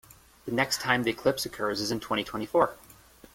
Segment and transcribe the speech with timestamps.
[0.47, 2.73] The next time the eclipse occurs is in twenty-twenty-four.